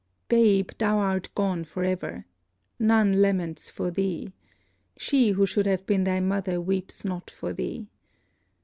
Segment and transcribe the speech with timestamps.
[0.29, 2.25] Babe, thou art gone for ever!
[2.79, 4.33] None laments for thee.
[4.97, 7.87] She who should have been thy mother weeps not for thee.